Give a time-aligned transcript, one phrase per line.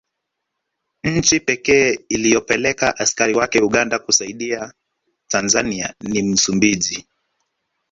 [1.03, 4.73] Nchi pekee iliyopeleka askari wake Uganda kuisaidia
[5.27, 7.05] Tanzania ni Msumbiji